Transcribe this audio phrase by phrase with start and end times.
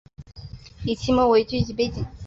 [0.83, 2.03] 以清末为剧集背景。